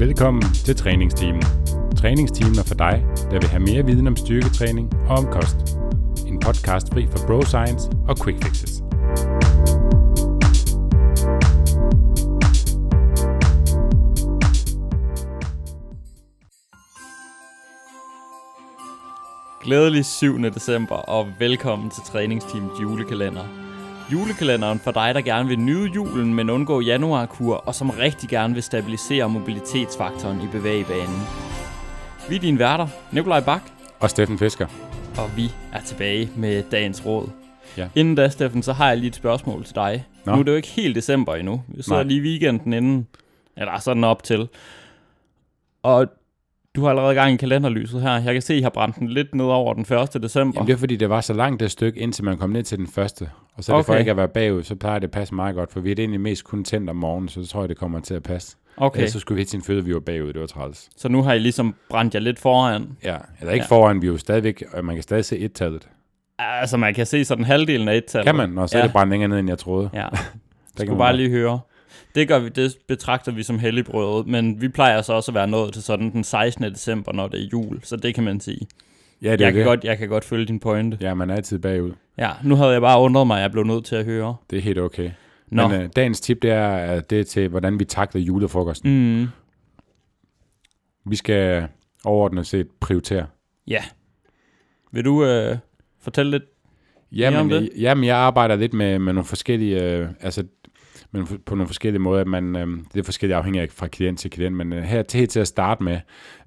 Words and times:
Velkommen 0.00 0.42
til 0.42 0.76
Træningsteamen. 0.76 1.42
Træningsteamen 1.96 2.58
er 2.58 2.62
for 2.62 2.74
dig, 2.74 3.04
der 3.30 3.40
vil 3.40 3.48
have 3.48 3.62
mere 3.62 3.86
viden 3.86 4.06
om 4.06 4.16
styrketræning 4.16 4.94
og 5.08 5.16
om 5.18 5.26
kost. 5.26 5.56
En 6.26 6.40
podcast 6.40 6.92
fri 6.92 7.06
for 7.06 7.26
bro 7.26 7.42
science 7.42 7.90
og 8.08 8.16
quick 8.24 8.44
fixes. 8.44 8.82
Glædelig 19.64 20.04
7. 20.04 20.38
december, 20.38 20.96
og 20.96 21.26
velkommen 21.38 21.90
til 21.90 22.02
Træningsteamets 22.02 22.80
julekalender. 22.82 23.69
Julekalenderen 24.12 24.78
for 24.78 24.90
dig, 24.90 25.14
der 25.14 25.20
gerne 25.20 25.48
vil 25.48 25.58
nyde 25.58 25.86
julen, 25.94 26.34
men 26.34 26.50
undgå 26.50 26.80
januarkur, 26.80 27.54
og 27.56 27.74
som 27.74 27.90
rigtig 27.90 28.28
gerne 28.28 28.54
vil 28.54 28.62
stabilisere 28.62 29.28
mobilitetsfaktoren 29.28 30.40
i 30.40 30.46
bevægebanen. 30.52 31.20
Vi 32.28 32.36
er 32.36 32.40
dine 32.40 32.58
værter, 32.58 32.86
Nikolaj 33.12 33.40
Bak, 33.40 33.62
Og 34.00 34.10
Steffen 34.10 34.38
Fisker. 34.38 34.66
og 35.18 35.36
vi 35.36 35.50
er 35.72 35.80
tilbage 35.80 36.30
med 36.36 36.62
dagens 36.70 37.06
råd. 37.06 37.28
Ja. 37.76 37.88
Inden 37.94 38.14
da, 38.14 38.28
Steffen, 38.28 38.62
så 38.62 38.72
har 38.72 38.88
jeg 38.88 38.96
lige 38.98 39.08
et 39.08 39.14
spørgsmål 39.14 39.64
til 39.64 39.74
dig. 39.74 40.04
Nå. 40.24 40.32
Nu 40.34 40.38
er 40.40 40.42
det 40.42 40.50
jo 40.52 40.56
ikke 40.56 40.68
helt 40.68 40.96
december 40.96 41.34
endnu. 41.34 41.62
Vi 41.68 41.82
sidder 41.82 42.02
Nej. 42.02 42.08
lige 42.08 42.22
weekenden 42.22 42.72
inden, 42.72 43.06
eller 43.56 43.78
sådan 43.78 44.04
op 44.04 44.22
til. 44.22 44.48
Og 45.82 46.06
du 46.76 46.82
har 46.82 46.90
allerede 46.90 47.14
gang 47.14 47.32
i 47.32 47.36
kalenderlyset 47.36 48.02
her. 48.02 48.10
Jeg 48.22 48.32
kan 48.32 48.42
se, 48.42 48.52
at 48.54 48.58
I 48.58 48.62
har 48.62 48.70
brændt 48.70 48.96
den 48.96 49.08
lidt 49.08 49.34
ned 49.34 49.44
over 49.44 49.74
den 49.74 49.82
1. 50.14 50.22
december. 50.22 50.52
Jamen, 50.58 50.66
det 50.66 50.72
er 50.72 50.76
fordi, 50.78 50.96
det 50.96 51.10
var 51.10 51.20
så 51.20 51.32
langt 51.32 51.60
det 51.60 51.70
stykke, 51.70 52.00
indtil 52.00 52.24
man 52.24 52.38
kom 52.38 52.50
ned 52.50 52.62
til 52.62 52.78
den 52.78 52.86
første. 52.86 53.30
Og 53.56 53.64
så 53.64 53.72
er 53.72 53.76
det 53.76 53.86
for 53.86 53.92
Okay. 53.92 54.00
ikke 54.00 54.10
at 54.10 54.16
være 54.16 54.28
bagud, 54.28 54.62
så 54.62 54.74
plejer 54.74 54.98
det 54.98 55.04
at 55.06 55.10
passe 55.10 55.34
meget 55.34 55.54
godt, 55.54 55.72
for 55.72 55.80
vi 55.80 55.90
er 55.90 55.94
det 55.94 56.02
egentlig 56.02 56.20
mest 56.20 56.44
kun 56.44 56.64
tændt 56.64 56.90
om 56.90 56.96
morgenen, 56.96 57.28
så 57.28 57.46
tror 57.46 57.62
jeg, 57.62 57.68
det 57.68 57.76
kommer 57.76 58.00
til 58.00 58.14
at 58.14 58.22
passe. 58.22 58.56
Okay. 58.76 58.86
Okay, 58.86 58.98
Ellers 58.98 59.12
så 59.12 59.18
skulle 59.20 59.36
vi 59.38 59.44
tiden 59.44 59.64
føle, 59.64 59.78
at 59.78 59.86
vi 59.86 59.94
var 59.94 60.00
bagud, 60.00 60.32
det 60.32 60.40
var 60.40 60.46
træls. 60.46 60.88
så 60.96 61.08
nu 61.08 61.22
har 61.22 61.32
I 61.32 61.38
ligesom 61.38 61.74
brændt 61.90 62.14
jer 62.14 62.20
lidt 62.20 62.38
foran. 62.38 62.88
Ja, 63.04 63.16
eller 63.40 63.52
ikke 63.52 63.64
Ja. 63.70 63.76
foran, 63.76 64.02
vi 64.02 64.06
er 64.06 64.10
jo 64.10 64.18
stadigvæk, 64.18 64.62
og 64.72 64.84
man 64.84 64.96
kan 64.96 65.02
stadig 65.02 65.24
se 65.24 65.38
et-tallet. 65.38 65.88
Altså, 66.38 66.76
man 66.76 66.94
kan 66.94 67.06
se 67.06 67.24
sådan 67.24 67.44
halvdelen 67.44 67.88
af 67.88 67.96
et 67.96 68.04
tal. 68.04 68.24
Kan 68.24 68.34
man? 68.34 68.58
Og 68.58 68.68
så 68.68 68.76
ja. 68.78 68.82
Er 68.82 68.86
det 68.86 68.92
brændt 68.92 69.10
længere 69.10 69.28
ned, 69.28 69.38
end 69.38 69.48
jeg 69.48 69.58
troede. 69.58 69.90
Ja, 69.94 70.06
skulle 70.76 70.88
man 70.90 70.98
bare 70.98 71.16
lige 71.16 71.30
høre. 71.30 71.60
Det, 72.14 72.28
gør 72.28 72.38
vi, 72.38 72.48
det 72.48 72.76
betragter 72.88 73.32
vi 73.32 73.42
som 73.42 73.58
helligbrødet, 73.58 74.26
men 74.26 74.60
vi 74.60 74.68
plejer 74.68 75.02
så 75.02 75.12
også 75.12 75.30
at 75.30 75.34
være 75.34 75.48
nået 75.48 75.72
til 75.72 75.82
sådan 75.82 76.12
den 76.12 76.24
16. 76.24 76.64
december, 76.64 77.12
når 77.12 77.28
det 77.28 77.40
er 77.40 77.48
jul, 77.52 77.80
så 77.82 77.96
det 77.96 78.14
kan 78.14 78.24
man 78.24 78.40
sige. 78.40 78.66
Ja, 79.22 79.32
det 79.32 79.40
Jeg 79.40 79.52
kan, 79.52 79.58
det. 79.58 79.64
godt, 79.66 79.84
jeg 79.84 79.98
kan 79.98 80.08
godt 80.08 80.24
følge 80.24 80.46
din 80.46 80.60
pointe. 80.60 80.98
Ja, 81.00 81.14
man 81.14 81.30
er 81.30 81.34
altid 81.34 81.58
bagud. 81.58 81.92
Ja, 82.18 82.30
nu 82.44 82.54
havde 82.56 82.70
jeg 82.72 82.80
bare 82.80 83.00
undret 83.00 83.26
mig, 83.26 83.36
at 83.36 83.42
jeg 83.42 83.50
blev 83.52 83.64
nødt 83.64 83.84
til 83.84 83.96
at 83.96 84.04
høre. 84.04 84.36
Det 84.50 84.58
er 84.58 84.62
helt 84.62 84.78
okay. 84.78 85.10
Nå, 85.48 85.68
Men 85.68 85.80
øh, 85.82 85.88
dagens 85.96 86.20
tip, 86.20 86.42
det 86.42 86.50
er, 86.50 86.68
at 86.68 87.10
det 87.10 87.20
er 87.20 87.24
til, 87.24 87.48
hvordan 87.48 87.78
vi 87.78 87.84
takler 87.84 88.20
julefrokosten. 88.22 89.20
Mm. 89.20 89.26
Vi 91.06 91.16
skal 91.16 91.66
overordnet 92.04 92.46
set 92.46 92.66
prioritere. 92.80 93.26
ja. 93.68 93.82
Vil 94.92 95.04
du 95.04 95.24
øh, 95.24 95.56
fortælle 96.00 96.30
lidt? 96.30 96.42
Jamen, 97.12 97.40
om 97.40 97.48
det? 97.48 97.68
jamen 97.78 98.04
jeg 98.04 98.16
arbejder 98.16 98.56
lidt 98.56 98.72
med, 98.74 98.98
med 98.98 99.12
nogle 99.12 99.24
forskellige, 99.26 99.82
øh, 99.82 100.08
altså 100.20 100.44
men 101.12 101.26
på 101.46 101.54
nogle 101.54 101.66
forskellige 101.66 102.00
måder. 102.00 102.20
At 102.20 102.26
Man, 102.26 102.56
øh, 102.56 102.78
det 102.94 103.00
er 103.00 103.04
forskelligt 103.04 103.36
afhængigt 103.36 103.62
af 103.62 103.70
fra 103.70 103.88
klient 103.88 104.18
til 104.18 104.30
klient, 104.30 104.56
men 104.56 104.72
øh, 104.72 104.82
her 104.82 105.02
til, 105.02 105.28
til 105.28 105.40
at 105.40 105.48
starte 105.48 105.84
med, 105.84 106.00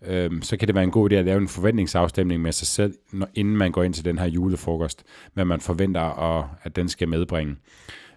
øh, 0.06 0.32
så 0.42 0.58
kan 0.58 0.68
det 0.68 0.76
være 0.76 0.84
en 0.84 0.92
god 0.92 1.12
idé 1.12 1.16
at 1.16 1.26
lave 1.26 1.42
en 1.42 1.48
forventningsafstemning 1.48 2.42
med 2.42 2.52
sig 2.52 2.68
selv, 2.68 2.94
når, 3.12 3.28
inden 3.36 3.58
man 3.58 3.72
går 3.72 3.84
ind 3.84 3.94
til 3.94 4.06
den 4.06 4.20
her 4.20 4.26
julefrokost, 4.26 5.04
hvad 5.34 5.46
man 5.46 5.62
forventer, 5.62 6.02
og, 6.02 6.50
at 6.64 6.76
den 6.76 6.90
skal 6.90 7.08
medbringe. 7.08 7.56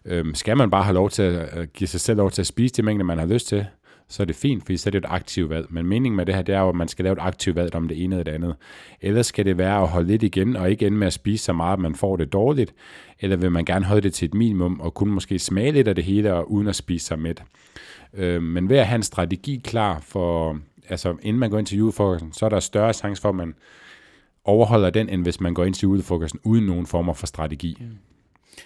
Øh, 0.04 0.34
skal 0.34 0.56
man 0.56 0.70
bare 0.70 0.82
have 0.84 0.94
lov 0.94 1.10
til 1.10 1.22
at 1.22 1.58
øh, 1.58 1.66
give 1.74 1.88
sig 1.88 2.00
selv 2.00 2.16
lov 2.16 2.30
til 2.30 2.42
at 2.42 2.46
spise 2.46 2.74
de 2.74 2.82
mængder, 2.82 3.04
man 3.04 3.18
har 3.18 3.26
lyst 3.26 3.48
til, 3.48 3.66
så 4.08 4.22
er 4.22 4.24
det 4.24 4.36
fint, 4.36 4.62
fordi 4.62 4.76
så 4.76 4.88
er 4.88 4.90
det 4.90 4.98
et 4.98 5.08
aktivt 5.08 5.50
valg. 5.50 5.66
Men 5.70 5.86
meningen 5.86 6.16
med 6.16 6.26
det 6.26 6.34
her, 6.34 6.42
det 6.42 6.54
er 6.54 6.60
jo, 6.60 6.68
at 6.68 6.74
man 6.74 6.88
skal 6.88 7.02
lave 7.02 7.12
et 7.12 7.18
aktivt 7.20 7.56
valg 7.56 7.74
om 7.74 7.88
det 7.88 8.04
ene 8.04 8.14
eller 8.14 8.24
det 8.24 8.32
andet. 8.32 8.56
Ellers 9.00 9.26
skal 9.26 9.44
det 9.44 9.58
være 9.58 9.82
at 9.82 9.88
holde 9.88 10.08
lidt 10.08 10.22
igen, 10.22 10.56
og 10.56 10.70
ikke 10.70 10.86
ende 10.86 10.98
med 10.98 11.06
at 11.06 11.12
spise 11.12 11.44
så 11.44 11.52
meget, 11.52 11.72
at 11.72 11.78
man 11.78 11.94
får 11.94 12.16
det 12.16 12.32
dårligt. 12.32 12.74
Eller 13.20 13.36
vil 13.36 13.52
man 13.52 13.64
gerne 13.64 13.84
holde 13.84 14.02
det 14.02 14.14
til 14.14 14.26
et 14.26 14.34
minimum, 14.34 14.80
og 14.80 14.94
kun 14.94 15.08
måske 15.08 15.38
smage 15.38 15.72
lidt 15.72 15.88
af 15.88 15.94
det 15.94 16.04
hele, 16.04 16.34
og 16.34 16.52
uden 16.52 16.68
at 16.68 16.76
spise 16.76 17.06
sig 17.06 17.18
mæt. 17.18 17.42
Øh, 18.14 18.42
men 18.42 18.68
ved 18.68 18.76
at 18.76 18.86
have 18.86 18.96
en 18.96 19.02
strategi 19.02 19.60
klar 19.64 20.00
for, 20.00 20.58
altså 20.88 21.16
inden 21.22 21.40
man 21.40 21.50
går 21.50 21.58
ind 21.58 21.66
til 21.66 21.78
julefrokosten, 21.78 22.32
så 22.32 22.44
er 22.44 22.48
der 22.48 22.60
større 22.60 22.92
chance 22.92 23.22
for, 23.22 23.28
at 23.28 23.34
man 23.34 23.54
overholder 24.44 24.90
den, 24.90 25.08
end 25.08 25.22
hvis 25.22 25.40
man 25.40 25.54
går 25.54 25.64
ind 25.64 25.74
til 25.74 25.86
julefrokosten 25.86 26.40
uden 26.44 26.66
nogen 26.66 26.86
former 26.86 27.12
for 27.12 27.26
strategi. 27.26 27.76
Mm. 27.80 27.86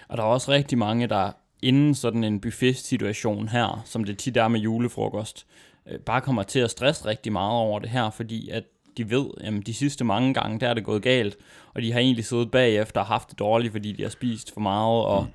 Og 0.07 0.17
der 0.17 0.23
er 0.23 0.27
også 0.27 0.51
rigtig 0.51 0.77
mange, 0.77 1.07
der 1.07 1.31
inden 1.61 1.95
sådan 1.95 2.23
en 2.23 2.39
buffet-situation 2.39 3.47
her, 3.47 3.81
som 3.85 4.03
det 4.03 4.17
tit 4.17 4.37
er 4.37 4.47
med 4.47 4.59
julefrokost, 4.59 5.45
øh, 5.91 5.99
bare 5.99 6.21
kommer 6.21 6.43
til 6.43 6.59
at 6.59 6.71
stresse 6.71 7.05
rigtig 7.05 7.31
meget 7.31 7.59
over 7.59 7.79
det 7.79 7.89
her, 7.89 8.09
fordi 8.09 8.49
at 8.49 8.63
de 8.97 9.09
ved, 9.09 9.25
at 9.41 9.53
de 9.65 9.73
sidste 9.73 10.03
mange 10.03 10.33
gange, 10.33 10.59
der 10.59 10.67
er 10.67 10.73
det 10.73 10.83
gået 10.83 11.01
galt, 11.01 11.37
og 11.73 11.81
de 11.81 11.91
har 11.91 11.99
egentlig 11.99 12.25
siddet 12.25 12.51
bagefter 12.51 13.01
og 13.01 13.07
haft 13.07 13.29
det 13.29 13.39
dårligt, 13.39 13.71
fordi 13.71 13.91
de 13.91 14.03
har 14.03 14.09
spist 14.09 14.53
for 14.53 14.61
meget, 14.61 15.05
og, 15.05 15.23
mm. 15.23 15.29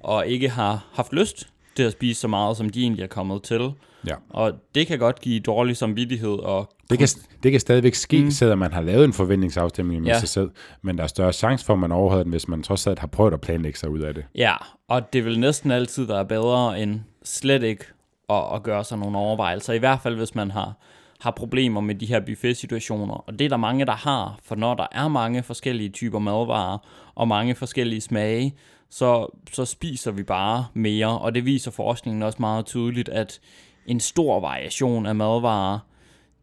og 0.00 0.26
ikke 0.26 0.48
har 0.48 0.86
haft 0.92 1.12
lyst 1.12 1.48
til 1.76 1.82
at 1.82 1.92
spise 1.92 2.20
så 2.20 2.28
meget, 2.28 2.56
som 2.56 2.70
de 2.70 2.82
egentlig 2.82 3.02
er 3.02 3.06
kommet 3.06 3.42
til. 3.42 3.72
Ja. 4.06 4.14
Og 4.28 4.52
det 4.74 4.86
kan 4.86 4.98
godt 4.98 5.20
give 5.20 5.40
dårlig 5.40 5.76
samvittighed, 5.76 6.38
og 6.38 6.72
Det 6.90 6.98
kan, 6.98 7.08
det 7.42 7.50
kan 7.50 7.60
stadigvæk 7.60 7.94
ske, 7.94 8.22
mm. 8.24 8.30
selvom 8.30 8.58
man 8.58 8.72
har 8.72 8.80
lavet 8.80 9.04
en 9.04 9.12
forventningsafstemning 9.12 10.02
med 10.02 10.10
Ja. 10.10 10.18
sig 10.18 10.28
selv, 10.28 10.50
men 10.82 10.98
der 10.98 11.04
er 11.04 11.08
større 11.08 11.32
chance 11.32 11.64
for, 11.66 11.72
at 11.72 11.78
man 11.78 11.92
overholder 11.92 12.22
den, 12.22 12.30
hvis 12.30 12.48
man 12.48 12.62
trods 12.62 12.86
alt 12.86 12.98
har 12.98 13.06
prøvet 13.06 13.32
at 13.32 13.40
planlægge 13.40 13.78
sig 13.78 13.90
ud 13.90 14.00
af 14.00 14.14
det. 14.14 14.24
Ja, 14.34 14.54
og 14.88 15.12
det 15.12 15.24
vil 15.24 15.40
næsten 15.40 15.70
altid 15.70 16.04
være 16.06 16.24
bedre 16.26 16.82
end 16.82 17.00
slet 17.24 17.62
ikke 17.62 17.84
at, 18.28 18.42
at 18.54 18.62
gøre 18.62 18.84
sig 18.84 18.98
nogle 18.98 19.18
overvejelser. 19.18 19.72
I 19.72 19.78
hvert 19.78 20.00
fald, 20.02 20.16
hvis 20.16 20.34
man 20.34 20.50
har, 20.50 20.72
har 21.20 21.30
problemer 21.30 21.80
med 21.80 21.94
de 21.94 22.06
her 22.06 22.20
buffet-situationer. 22.20 23.14
Og 23.14 23.38
det 23.38 23.44
er 23.44 23.48
der 23.48 23.56
mange, 23.56 23.86
der 23.86 23.92
har, 23.96 24.38
for 24.44 24.54
når 24.54 24.74
der 24.74 24.86
er 24.92 25.08
mange 25.08 25.42
forskellige 25.42 25.88
typer 25.88 26.18
madvarer 26.18 26.78
og 27.14 27.28
mange 27.28 27.54
forskellige 27.54 28.00
smage, 28.00 28.54
så, 28.90 29.38
så 29.52 29.64
spiser 29.64 30.10
vi 30.10 30.22
bare 30.22 30.66
mere. 30.74 31.18
Og 31.18 31.34
det 31.34 31.44
viser 31.44 31.70
forskningen 31.70 32.22
også 32.22 32.36
meget 32.40 32.66
tydeligt, 32.66 33.08
at 33.08 33.40
en 33.86 34.00
stor 34.00 34.40
variation 34.40 35.06
af 35.06 35.14
madvarer, 35.14 35.78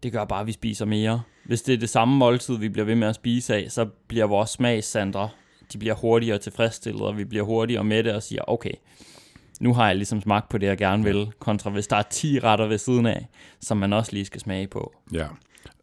det 0.04 0.12
gør 0.12 0.26
bare, 0.26 0.42
at 0.42 0.48
vi 0.48 0.52
spiser 0.52 0.86
mere. 0.86 1.22
Hvis 1.46 1.62
det 1.62 1.74
er 1.74 1.78
det 1.78 1.90
samme 1.90 2.18
måltid, 2.18 2.58
vi 2.58 2.70
bliver 2.70 2.86
ved 2.86 2.96
med 2.96 3.08
at 3.08 3.16
spise 3.16 3.56
af, 3.56 3.72
så 3.72 3.86
bliver 4.08 4.26
vores 4.26 4.50
smagscentre, 4.50 5.30
de 5.74 5.78
bliver 5.78 5.96
hurtigere 5.96 6.38
tilfredsstillet, 6.38 7.02
og 7.02 7.18
vi 7.18 7.26
bliver 7.26 7.44
hurtigere 7.44 7.84
med 7.84 8.04
det 8.04 8.14
og 8.14 8.24
siger, 8.24 8.42
okay, 8.48 8.74
nu 9.60 9.74
har 9.74 9.88
jeg 9.88 9.96
ligesom 9.96 10.22
smagt 10.22 10.50
på 10.50 10.58
det, 10.58 10.68
jeg 10.68 10.78
gerne 10.78 11.04
vil, 11.04 11.32
kontra 11.40 11.70
hvis 11.70 11.88
der 11.88 11.96
er 11.96 12.04
10 12.10 12.40
retter 12.40 12.68
ved 12.68 12.78
siden 12.78 13.06
af, 13.06 13.28
som 13.62 13.78
man 13.78 13.94
også 13.94 14.14
lige 14.14 14.26
skal 14.26 14.42
smage 14.42 14.68
på. 14.68 14.94
Ja. 15.14 15.28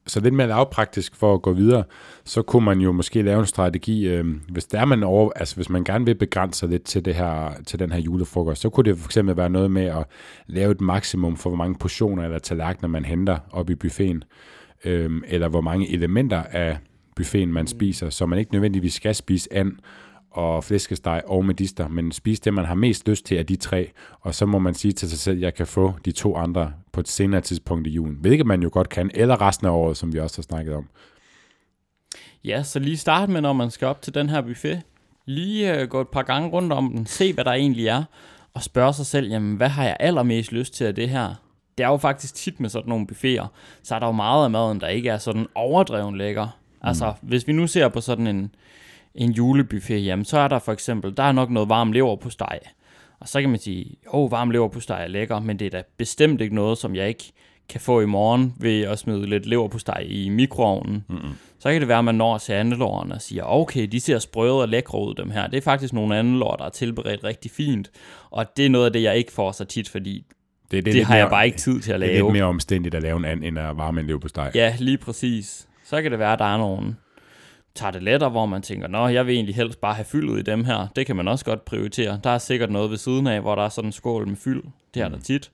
Så 0.07 0.21
lidt 0.21 0.35
mere 0.35 0.47
lavpraktisk 0.47 1.17
for 1.17 1.35
at 1.35 1.43
gå 1.43 1.53
videre, 1.53 1.85
så 2.25 2.43
kunne 2.43 2.65
man 2.65 2.81
jo 2.81 2.93
måske 2.93 3.23
lave 3.23 3.41
en 3.41 3.47
strategi, 3.47 4.09
øh, 4.09 4.27
hvis 4.49 4.65
der 4.65 4.85
man 4.85 5.03
over, 5.03 5.31
altså 5.37 5.57
hvis 5.57 5.71
man 5.71 5.85
gerne 5.85 6.05
vil 6.05 6.15
begrænse 6.15 6.59
sig 6.59 6.69
lidt 6.69 6.85
til, 6.85 7.05
det 7.05 7.15
her, 7.15 7.51
til 7.67 7.79
den 7.79 7.93
her 7.93 8.01
julefrokost, 8.01 8.61
så 8.61 8.71
kunne 8.71 8.85
det 8.85 8.99
for 8.99 9.09
eksempel 9.09 9.37
være 9.37 9.51
noget 9.51 9.71
med 9.71 9.85
at 9.85 10.07
lave 10.47 10.73
et 10.73 10.81
maksimum 10.81 11.37
for, 11.37 11.51
hvor 11.51 11.57
mange 11.57 11.75
portioner 11.75 12.25
eller 12.25 12.39
tallerkener 12.39 12.89
man 12.89 13.05
henter 13.05 13.39
op 13.51 13.71
i 13.71 13.75
buffeten, 13.75 14.25
øh, 14.85 15.11
eller 15.27 15.49
hvor 15.49 15.61
mange 15.61 15.93
elementer 15.93 16.43
af 16.43 16.79
buffeten 17.17 17.53
man 17.53 17.67
spiser, 17.67 18.11
så 18.11 18.27
man 18.27 18.39
ikke 18.39 18.53
nødvendigvis 18.53 18.95
skal 18.95 19.15
spise 19.15 19.53
and 19.53 19.73
og 20.35 20.65
flæskesteg 20.65 21.23
og 21.27 21.45
medister, 21.45 21.89
men 21.89 22.13
spise 22.13 22.43
det, 22.43 22.55
man 22.55 22.65
har 22.65 22.75
mest 22.75 23.09
lyst 23.09 23.25
til 23.27 23.35
af 23.35 23.47
de 23.47 23.57
tre, 23.57 23.91
og 24.21 24.35
så 24.35 24.47
må 24.47 24.59
man 24.59 24.75
sige 24.75 24.93
til 24.93 25.11
sig 25.11 25.19
selv, 25.19 25.37
at 25.37 25.43
jeg 25.43 25.55
kan 25.55 25.67
få 25.67 25.95
de 26.05 26.13
to 26.13 26.37
andre 26.37 26.73
på 26.93 27.01
et 27.01 27.09
senere 27.09 27.41
tidspunkt 27.41 27.87
i 27.87 27.91
julen, 27.91 28.17
hvilket 28.21 28.47
man 28.47 28.63
jo 28.63 28.71
godt 28.73 28.89
kan, 28.89 29.11
eller 29.15 29.41
resten 29.41 29.67
af 29.67 29.71
året, 29.71 29.97
som 29.97 30.13
vi 30.13 30.19
også 30.19 30.39
har 30.39 30.43
snakket 30.43 30.75
om. 30.75 30.89
Ja, 32.45 32.63
så 32.63 32.79
lige 32.79 32.97
start 32.97 33.29
med, 33.29 33.41
når 33.41 33.53
man 33.53 33.71
skal 33.71 33.89
op 33.89 34.03
til 34.03 34.15
den 34.15 34.29
her 34.29 34.41
buffet. 34.41 34.83
Lige 35.27 35.83
uh, 35.83 35.89
gå 35.89 36.01
et 36.01 36.09
par 36.09 36.23
gange 36.23 36.49
rundt 36.49 36.73
om 36.73 36.91
den, 36.91 37.07
se 37.07 37.33
hvad 37.33 37.45
der 37.45 37.53
egentlig 37.53 37.87
er, 37.87 38.05
og 38.55 38.63
spørge 38.63 38.93
sig 38.93 39.07
selv, 39.07 39.29
jamen 39.31 39.57
hvad 39.57 39.69
har 39.69 39.85
jeg 39.85 39.97
allermest 40.01 40.53
lyst 40.53 40.75
til 40.75 40.85
af 40.85 40.95
det 40.95 41.09
her? 41.09 41.35
Det 41.79 41.85
er 41.85 41.89
jo 41.89 41.97
faktisk 41.97 42.35
tit 42.35 42.61
med 42.61 42.69
sådan 42.69 42.89
nogle 42.89 43.07
buffeter, 43.07 43.47
så 43.83 43.95
er 43.95 43.99
der 43.99 44.07
jo 44.07 44.13
meget 44.13 44.45
af 44.45 44.51
maden, 44.51 44.81
der 44.81 44.89
ikke 44.89 45.09
er 45.09 45.19
sådan 45.19 45.47
overdreven 45.55 46.17
lækker. 46.17 46.49
Altså, 46.83 47.13
hvis 47.21 47.47
vi 47.47 47.53
nu 47.53 47.67
ser 47.67 47.89
på 47.89 48.01
sådan 48.01 48.27
en, 48.27 48.55
en 49.15 49.33
julebuffet, 49.33 50.05
jamen 50.05 50.25
så 50.25 50.39
er 50.39 50.49
der 50.49 50.59
for 50.59 50.73
eksempel, 50.73 51.17
der 51.17 51.23
er 51.23 51.33
nok 51.33 51.51
noget 51.51 51.69
varm 51.69 51.93
lever 51.93 52.17
på 52.17 52.31
steg. 52.31 52.59
Og 53.21 53.29
så 53.29 53.41
kan 53.41 53.51
man 53.51 53.59
sige, 53.59 53.97
jo, 54.15 54.25
varm 54.25 54.51
lever 54.51 54.69
på 54.69 54.81
steg 54.81 55.03
er 55.03 55.07
lækker, 55.07 55.41
men 55.41 55.59
det 55.59 55.67
er 55.67 55.71
da 55.71 55.83
bestemt 55.97 56.41
ikke 56.41 56.55
noget, 56.55 56.79
som 56.79 56.95
jeg 56.95 57.09
ikke 57.09 57.33
kan 57.69 57.81
få 57.81 58.01
i 58.01 58.07
morgen 58.07 58.55
ved 58.61 58.83
at 58.83 58.99
smide 58.99 59.27
lidt 59.27 59.47
lever 59.47 59.69
på 59.69 59.79
steg 59.79 60.03
i 60.07 60.29
mikroovnen. 60.29 61.05
Mm-hmm. 61.09 61.29
Så 61.59 61.73
kan 61.73 61.81
det 61.81 61.89
være, 61.89 61.99
at 61.99 62.05
man 62.05 62.15
når 62.15 62.39
til 62.39 62.53
andelårene 62.53 63.15
og 63.15 63.23
siger, 63.23 63.45
okay, 63.45 63.87
de 63.87 64.01
ser 64.01 64.19
sprøde 64.19 64.61
og 64.63 64.69
lækre 64.69 64.99
ud, 64.99 65.15
dem 65.15 65.31
her. 65.31 65.47
Det 65.47 65.57
er 65.57 65.61
faktisk 65.61 65.93
nogle 65.93 66.17
andelår, 66.17 66.57
der 66.57 66.65
er 66.65 66.69
tilberedt 66.71 67.25
rigtig 67.25 67.51
fint. 67.51 67.91
Og 68.31 68.57
det 68.57 68.67
er 68.67 68.71
noget 68.71 68.87
af 68.87 68.93
det, 68.93 69.03
jeg 69.03 69.17
ikke 69.17 69.33
får 69.33 69.53
så 69.53 69.65
tit, 69.65 69.89
fordi 69.89 70.25
Det, 70.71 70.85
det, 70.85 70.95
det 70.95 71.05
har 71.05 71.17
jeg 71.17 71.25
mere- 71.25 71.31
bare 71.31 71.47
ikke 71.47 71.59
tid 71.59 71.81
til 71.81 71.93
at 71.93 72.01
Det 72.01 72.09
er 72.09 72.13
lave. 72.13 72.25
lidt 72.27 72.33
mere 72.33 72.45
omstændigt 72.45 72.95
at 72.95 73.03
lave 73.03 73.17
en 73.17 73.25
and, 73.25 73.45
end 73.45 73.59
at 73.59 73.77
varme 73.77 74.01
en 74.01 74.07
lev 74.07 74.21
på 74.21 74.29
steg. 74.29 74.51
Ja, 74.55 74.75
lige 74.79 74.99
præcis. 74.99 75.69
Så 75.85 76.03
kan 76.03 76.11
det 76.11 76.19
være, 76.19 76.33
at 76.33 76.39
der 76.39 76.55
er 76.55 76.59
nogle 76.59 76.97
tarteletter, 77.75 78.29
hvor 78.29 78.47
man 78.47 78.63
tænker, 78.63 78.89
nå, 78.89 79.09
jeg 79.09 79.27
vil 79.27 79.35
egentlig 79.35 79.55
helst 79.55 79.81
bare 79.81 79.95
have 79.95 80.05
fyldet 80.05 80.39
i 80.39 80.43
dem 80.43 80.65
her. 80.65 80.87
Det 80.97 81.07
kan 81.07 81.17
man 81.17 81.29
også 81.29 81.45
godt 81.45 81.65
prioritere. 81.65 82.21
Der 82.25 82.31
er 82.31 82.39
sikkert 82.39 82.71
noget 82.71 82.91
ved 82.91 82.97
siden 82.97 83.27
af, 83.27 83.41
hvor 83.41 83.55
der 83.55 83.63
er 83.63 83.69
sådan 83.69 83.89
en 83.89 83.93
skål 83.93 84.29
med 84.29 84.37
fyld. 84.37 84.63
Det 84.95 85.03
er 85.03 85.09
der 85.09 85.19
tit. 85.19 85.51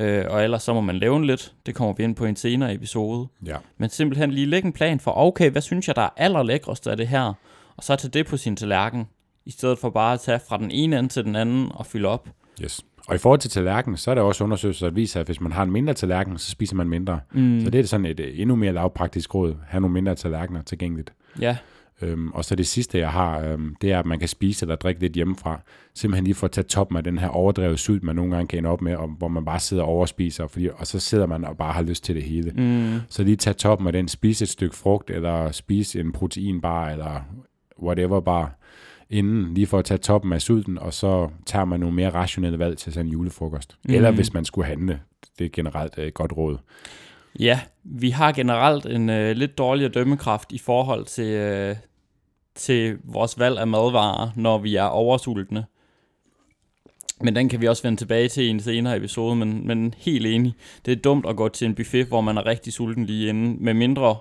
Øh, 0.00 0.24
og 0.28 0.44
ellers 0.44 0.62
så 0.62 0.74
må 0.74 0.80
man 0.80 0.98
lave 0.98 1.26
lidt. 1.26 1.52
Det 1.66 1.74
kommer 1.74 1.94
vi 1.94 2.04
ind 2.04 2.14
på 2.14 2.24
i 2.24 2.28
en 2.28 2.36
senere 2.36 2.74
episode. 2.74 3.28
Ja. 3.46 3.56
Men 3.78 3.90
simpelthen 3.90 4.30
lige 4.30 4.46
lægge 4.46 4.66
en 4.66 4.72
plan 4.72 5.00
for, 5.00 5.16
okay, 5.16 5.50
hvad 5.50 5.62
synes 5.62 5.88
jeg, 5.88 5.96
der 5.96 6.02
er 6.02 6.10
allerlækrest 6.16 6.86
af 6.86 6.96
det 6.96 7.08
her? 7.08 7.32
Og 7.76 7.84
så 7.84 7.96
tage 7.96 8.10
det 8.10 8.26
på 8.26 8.36
sin 8.36 8.56
tallerken, 8.56 9.06
i 9.46 9.50
stedet 9.50 9.78
for 9.78 9.90
bare 9.90 10.14
at 10.14 10.20
tage 10.20 10.40
fra 10.48 10.58
den 10.58 10.70
ene 10.70 10.98
ende 10.98 11.08
til 11.08 11.24
den 11.24 11.36
anden 11.36 11.70
og 11.74 11.86
fylde 11.86 12.08
op. 12.08 12.28
Yes. 12.62 12.84
Og 13.08 13.14
i 13.14 13.18
forhold 13.18 13.40
til 13.40 13.50
tallerken, 13.50 13.96
så 13.96 14.10
er 14.10 14.14
der 14.14 14.22
også 14.22 14.44
undersøgelser, 14.44 14.86
der 14.86 14.94
viser, 14.94 15.20
at 15.20 15.26
hvis 15.26 15.40
man 15.40 15.52
har 15.52 15.62
en 15.62 15.70
mindre 15.70 15.94
tallerken, 15.94 16.38
så 16.38 16.50
spiser 16.50 16.76
man 16.76 16.88
mindre. 16.88 17.20
Mm. 17.32 17.60
Så 17.64 17.70
det 17.70 17.80
er 17.80 17.84
sådan 17.84 18.06
et 18.06 18.20
øh, 18.20 18.40
endnu 18.40 18.56
mere 18.56 18.72
lavpraktisk 18.72 19.34
råd. 19.34 19.54
Have 19.68 19.80
nogle 19.80 19.94
mindre 19.94 20.14
tallerkener 20.14 20.62
tilgængeligt. 20.62 21.12
Ja, 21.40 21.56
Øhm, 22.02 22.30
og 22.30 22.44
så 22.44 22.54
det 22.54 22.66
sidste, 22.66 22.98
jeg 22.98 23.10
har, 23.10 23.40
øhm, 23.40 23.76
det 23.80 23.92
er, 23.92 23.98
at 23.98 24.06
man 24.06 24.18
kan 24.18 24.28
spise 24.28 24.64
eller 24.64 24.76
drikke 24.76 25.00
lidt 25.00 25.12
hjemmefra. 25.12 25.60
Simpelthen 25.94 26.24
lige 26.24 26.34
for 26.34 26.46
at 26.46 26.50
tage 26.50 26.64
toppen 26.64 26.96
af 26.96 27.04
den 27.04 27.18
her 27.18 27.28
overdrevet 27.28 27.78
sult, 27.78 28.02
man 28.02 28.16
nogle 28.16 28.34
gange 28.34 28.48
kan 28.48 28.58
ende 28.58 28.68
op 28.70 28.82
med, 28.82 28.96
og, 28.96 29.08
hvor 29.08 29.28
man 29.28 29.44
bare 29.44 29.60
sidder 29.60 29.82
og 29.82 29.88
overspiser, 29.88 30.46
fordi, 30.46 30.68
og 30.76 30.86
så 30.86 31.00
sidder 31.00 31.26
man 31.26 31.44
og 31.44 31.56
bare 31.56 31.72
har 31.72 31.82
lyst 31.82 32.04
til 32.04 32.14
det 32.14 32.22
hele. 32.22 32.50
mm. 32.50 33.00
Så 33.08 33.24
lige 33.24 33.36
tage 33.36 33.54
toppen 33.54 33.86
af 33.86 33.92
den, 33.92 34.08
spise 34.08 34.42
et 34.42 34.48
stykke 34.48 34.76
frugt, 34.76 35.10
eller 35.10 35.52
spise 35.52 36.00
en 36.00 36.12
proteinbar, 36.12 36.90
eller 36.90 37.20
whatever 37.82 38.20
bare, 38.20 38.50
inden, 39.10 39.54
lige 39.54 39.66
for 39.66 39.78
at 39.78 39.84
tage 39.84 39.98
toppen 39.98 40.32
af 40.32 40.42
sulten, 40.42 40.78
og 40.78 40.94
så 40.94 41.28
tager 41.46 41.64
man 41.64 41.80
nogle 41.80 41.96
mere 41.96 42.10
rationelle 42.10 42.58
valg 42.58 42.78
til 42.78 42.92
sådan 42.92 43.06
en 43.06 43.12
julefrokost. 43.12 43.76
Mm. 43.84 43.94
Eller 43.94 44.10
hvis 44.10 44.32
man 44.34 44.44
skulle 44.44 44.66
handle. 44.66 45.00
Det 45.38 45.44
er 45.44 45.50
generelt 45.52 45.98
et 45.98 46.14
godt 46.14 46.32
råd. 46.32 46.58
Ja, 47.38 47.60
vi 47.84 48.10
har 48.10 48.32
generelt 48.32 48.86
en 48.86 49.10
øh, 49.10 49.36
lidt 49.36 49.58
dårligere 49.58 49.92
dømmekraft 49.92 50.52
i 50.52 50.58
forhold 50.58 51.04
til, 51.04 51.26
øh, 51.26 51.76
til 52.54 52.98
vores 53.04 53.38
valg 53.38 53.58
af 53.58 53.66
madvarer, 53.66 54.30
når 54.36 54.58
vi 54.58 54.76
er 54.76 54.82
oversultne. 54.82 55.64
Men 57.20 57.36
den 57.36 57.48
kan 57.48 57.60
vi 57.60 57.68
også 57.68 57.82
vende 57.82 58.00
tilbage 58.00 58.28
til 58.28 58.44
i 58.44 58.48
en 58.48 58.60
senere 58.60 58.96
episode, 58.96 59.36
men, 59.36 59.66
men 59.66 59.94
helt 59.98 60.26
enig. 60.26 60.54
Det 60.86 60.92
er 60.92 60.96
dumt 60.96 61.26
at 61.26 61.36
gå 61.36 61.48
til 61.48 61.66
en 61.66 61.74
buffet, 61.74 62.06
hvor 62.06 62.20
man 62.20 62.36
er 62.36 62.46
rigtig 62.46 62.72
sulten 62.72 63.04
lige 63.06 63.28
inden, 63.28 63.56
med 63.60 63.74
mindre 63.74 64.16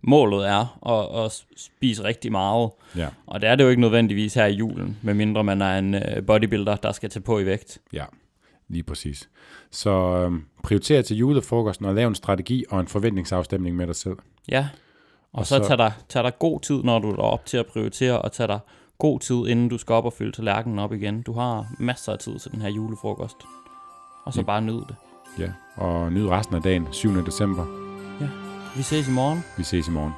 målet 0.00 0.48
er 0.48 0.88
at, 0.88 1.24
at 1.24 1.42
spise 1.56 2.04
rigtig 2.04 2.32
meget. 2.32 2.70
Ja, 2.96 3.08
Og 3.26 3.40
det 3.40 3.48
er 3.48 3.54
det 3.54 3.64
jo 3.64 3.68
ikke 3.68 3.80
nødvendigvis 3.80 4.34
her 4.34 4.46
i 4.46 4.54
julen, 4.54 4.98
medmindre 5.02 5.44
man 5.44 5.62
er 5.62 5.78
en 5.78 5.94
øh, 5.94 6.26
bodybuilder, 6.26 6.76
der 6.76 6.92
skal 6.92 7.10
tage 7.10 7.22
på 7.22 7.38
i 7.38 7.46
vægt. 7.46 7.78
ja, 7.92 8.04
lige 8.68 8.82
præcis. 8.82 9.28
Så 9.70 9.90
øhm, 9.90 10.44
prioriter 10.64 11.02
til 11.02 11.16
julefrokosten 11.16 11.86
og 11.86 11.94
lav 11.94 12.08
en 12.08 12.14
strategi 12.14 12.64
og 12.70 12.80
en 12.80 12.88
forventningsafstemning 12.88 13.76
med 13.76 13.86
dig 13.86 13.96
selv. 13.96 14.16
Ja, 14.48 14.68
og, 15.32 15.38
Og 15.38 15.46
så, 15.46 15.56
så-. 15.56 15.68
Tag, 15.68 15.78
dig, 15.78 15.92
tag 16.08 16.24
dig 16.24 16.32
god 16.38 16.60
tid, 16.60 16.82
når 16.82 16.98
du 16.98 17.10
er 17.10 17.16
op 17.16 17.46
til 17.46 17.56
at 17.56 17.66
prioritere, 17.66 18.22
og 18.22 18.32
tag 18.32 18.48
dig 18.48 18.58
god 18.98 19.20
tid, 19.20 19.46
inden 19.46 19.68
du 19.68 19.78
skal 19.78 19.92
op 19.92 20.04
og 20.04 20.12
fylde 20.12 20.32
tallerkenen 20.32 20.78
op 20.78 20.92
igen. 20.92 21.22
Du 21.22 21.32
har 21.32 21.66
masser 21.78 22.12
af 22.12 22.18
tid 22.18 22.38
til 22.38 22.50
den 22.52 22.62
her 22.62 22.68
julefrokost. 22.68 23.36
Og 24.24 24.32
så 24.32 24.40
Ja. 24.40 24.46
bare 24.46 24.62
nyd 24.62 24.74
det. 24.88 24.96
Ja, 25.38 25.52
og 25.76 26.12
nyd 26.12 26.28
resten 26.28 26.56
af 26.56 26.62
dagen, 26.62 26.86
7. 26.92 27.26
december. 27.26 27.64
Vi 28.76 28.82
ses 28.82 29.08
i 29.08 29.10
morgen. 29.10 29.44
Vi 29.56 29.62
ses 29.62 29.88
i 29.88 29.90
morgen. 29.90 30.12